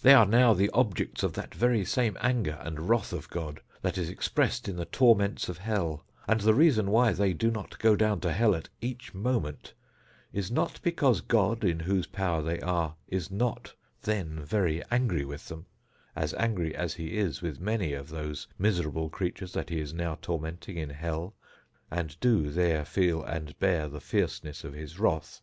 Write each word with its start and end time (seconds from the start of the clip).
They 0.00 0.14
are 0.14 0.24
now 0.24 0.54
the 0.54 0.70
objects 0.70 1.22
of 1.22 1.34
that 1.34 1.54
very 1.54 1.84
same 1.84 2.16
anger 2.22 2.58
and 2.62 2.88
wrath 2.88 3.12
of 3.12 3.28
God, 3.28 3.60
that 3.82 3.98
is 3.98 4.08
expressed 4.08 4.66
in 4.66 4.76
the 4.76 4.86
torments 4.86 5.46
of 5.50 5.58
hell: 5.58 6.06
and 6.26 6.40
the 6.40 6.54
reason 6.54 6.90
why 6.90 7.12
they 7.12 7.34
do 7.34 7.50
not 7.50 7.78
go 7.78 7.94
down 7.94 8.20
to 8.20 8.32
hell 8.32 8.54
at 8.54 8.70
each 8.80 9.12
moment, 9.12 9.74
is 10.32 10.50
not 10.50 10.80
because 10.82 11.20
God, 11.20 11.64
in 11.64 11.80
whose 11.80 12.06
power 12.06 12.40
they 12.40 12.60
are, 12.60 12.94
is 13.08 13.30
not 13.30 13.74
then 14.04 14.42
very 14.42 14.82
angry 14.90 15.26
with 15.26 15.48
them; 15.48 15.66
as 16.16 16.32
angry 16.38 16.74
as 16.74 16.94
He 16.94 17.18
is 17.18 17.42
with 17.42 17.60
many 17.60 17.92
of 17.92 18.08
those 18.08 18.48
miserable 18.58 19.10
creatures 19.10 19.52
that 19.52 19.68
He 19.68 19.80
is 19.80 19.92
now 19.92 20.14
tormenting 20.22 20.78
in 20.78 20.88
hell, 20.88 21.34
and 21.90 22.18
do 22.20 22.48
there 22.48 22.86
feel 22.86 23.22
and 23.22 23.58
bear 23.58 23.86
the 23.86 24.00
fierceness 24.00 24.64
of 24.64 24.72
His 24.72 24.98
wrath. 24.98 25.42